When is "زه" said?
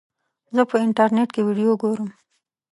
0.55-0.61